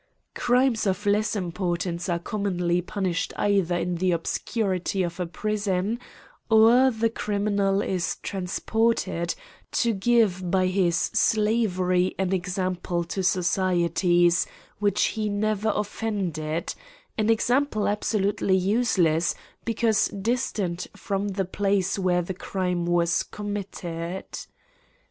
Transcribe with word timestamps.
77 0.33 0.33
Crimes 0.33 0.87
of 0.87 1.05
less 1.05 1.35
importance 1.35 2.09
are 2.09 2.17
commonly 2.17 2.81
pu 2.81 3.01
nished 3.01 3.33
either 3.37 3.75
in 3.77 3.97
the 3.97 4.11
obscurity 4.13 5.03
of 5.03 5.19
a 5.19 5.27
prison, 5.27 5.99
or 6.49 6.89
the 6.89 7.07
criminal 7.11 7.83
is 7.83 8.17
transported^ 8.23 9.35
to 9.71 9.93
give 9.93 10.49
by 10.49 10.65
his 10.65 10.97
slavery 10.97 12.15
an 12.17 12.33
example 12.33 13.03
to 13.03 13.21
societies 13.21 14.47
which 14.79 15.03
he 15.13 15.29
never 15.29 15.71
offended; 15.75 16.73
an 17.15 17.29
example 17.29 17.87
absolutely 17.87 18.57
useless, 18.57 19.35
because 19.65 20.07
distant 20.07 20.87
from 20.95 21.27
the 21.27 21.45
place 21.45 21.95
vi^here 21.99 22.25
the 22.25 22.33
crime 22.33 22.87
was 22.87 23.21
committed. 23.21 24.25